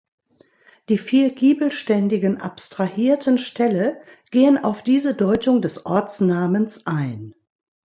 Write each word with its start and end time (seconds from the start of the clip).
Die 0.89 0.97
vier 0.97 1.29
giebelständigen 1.29 2.41
abstrahierten 2.41 3.37
Ställe 3.37 4.01
gehen 4.31 4.57
auf 4.57 4.81
diese 4.83 5.13
Deutung 5.13 5.61
des 5.61 5.85
Ortsnamens 5.85 6.87
ein. 6.87 7.35